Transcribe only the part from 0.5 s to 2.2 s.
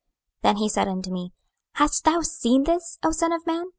he said unto me, Hast